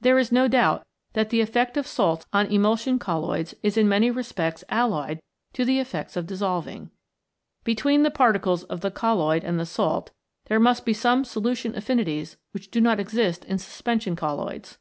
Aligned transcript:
There 0.00 0.18
is 0.18 0.32
no 0.32 0.48
doubt 0.48 0.86
that 1.12 1.28
the 1.28 1.42
effect 1.42 1.76
of 1.76 1.86
salts 1.86 2.24
on 2.32 2.46
emulsion 2.46 2.98
colloids 2.98 3.54
is 3.62 3.76
in 3.76 3.86
many 3.86 4.10
respects 4.10 4.64
allied 4.70 5.20
to 5.52 5.66
the 5.66 5.80
effects 5.80 6.16
of 6.16 6.26
dissolving. 6.26 6.90
Between 7.62 8.04
the 8.04 8.10
particles 8.10 8.64
of 8.64 8.80
the 8.80 8.90
colloid 8.90 9.44
and 9.44 9.60
the 9.60 9.66
salt 9.66 10.12
there 10.46 10.58
must 10.58 10.86
be 10.86 10.94
some 10.94 11.26
solution 11.26 11.76
affinities 11.76 12.38
which 12.52 12.70
do 12.70 12.80
not 12.80 12.98
exist 12.98 13.44
in 13.44 13.58
suspension 13.58 14.16
colloids. 14.16 14.78